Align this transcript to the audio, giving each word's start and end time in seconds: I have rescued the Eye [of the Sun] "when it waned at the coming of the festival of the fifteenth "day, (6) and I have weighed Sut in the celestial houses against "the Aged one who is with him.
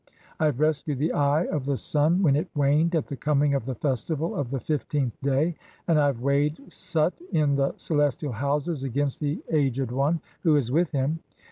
I 0.39 0.45
have 0.47 0.59
rescued 0.59 0.97
the 0.97 1.13
Eye 1.13 1.45
[of 1.45 1.65
the 1.65 1.77
Sun] 1.77 2.23
"when 2.23 2.35
it 2.35 2.49
waned 2.55 2.95
at 2.95 3.05
the 3.05 3.15
coming 3.15 3.53
of 3.53 3.65
the 3.65 3.75
festival 3.75 4.33
of 4.35 4.49
the 4.49 4.59
fifteenth 4.59 5.15
"day, 5.21 5.51
(6) 5.51 5.59
and 5.89 5.99
I 5.99 6.07
have 6.07 6.21
weighed 6.21 6.57
Sut 6.73 7.13
in 7.31 7.55
the 7.55 7.75
celestial 7.77 8.31
houses 8.31 8.83
against 8.83 9.19
"the 9.19 9.43
Aged 9.51 9.91
one 9.91 10.19
who 10.41 10.55
is 10.55 10.71
with 10.71 10.89
him. 10.89 11.19